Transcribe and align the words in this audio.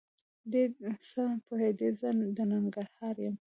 دی 0.51 0.63
څه 1.09 1.23
پوهېده 1.45 1.87
زه 1.99 2.09
د 2.37 2.37
ننګرهار 2.51 3.15
یم؟! 3.23 3.35